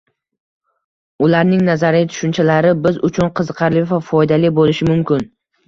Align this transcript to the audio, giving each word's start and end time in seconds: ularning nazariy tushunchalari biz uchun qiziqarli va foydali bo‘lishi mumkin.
ularning 1.25 1.61
nazariy 1.67 2.09
tushunchalari 2.15 2.73
biz 2.87 2.99
uchun 3.11 3.31
qiziqarli 3.43 3.87
va 3.95 4.03
foydali 4.11 4.55
bo‘lishi 4.59 4.93
mumkin. 4.93 5.27